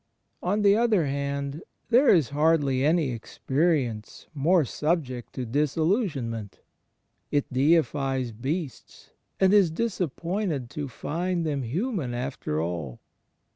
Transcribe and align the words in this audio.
On 0.41 0.63
the 0.63 0.75
other 0.75 1.05
hand, 1.05 1.61
there 1.89 2.09
is 2.09 2.29
hardly 2.29 2.83
any 2.83 3.11
experience 3.11 4.25
more 4.33 4.65
subject 4.65 5.31
to 5.33 5.45
disillusionment. 5.45 6.57
It 7.29 7.53
deifies 7.53 8.31
beasts, 8.31 9.11
and 9.39 9.53
is 9.53 9.69
disappointed 9.69 10.71
to 10.71 10.87
find 10.87 11.45
them 11.45 11.61
human 11.61 12.15
after 12.15 12.59
all. 12.59 12.99